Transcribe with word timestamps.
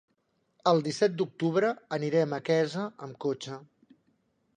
El 0.69 0.79
disset 0.85 1.13
d'octubre 1.19 1.69
anirem 1.97 2.33
a 2.37 2.39
Quesa 2.47 2.87
amb 3.09 3.21
cotxe. 3.27 3.59